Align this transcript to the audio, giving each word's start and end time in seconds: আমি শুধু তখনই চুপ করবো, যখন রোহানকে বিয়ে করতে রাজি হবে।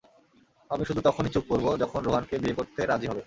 আমি 0.69 0.83
শুধু 0.85 1.01
তখনই 1.01 1.29
চুপ 1.29 1.45
করবো, 1.49 1.69
যখন 1.77 1.99
রোহানকে 2.03 2.35
বিয়ে 2.39 2.55
করতে 2.55 2.79
রাজি 2.85 3.07
হবে। 3.07 3.19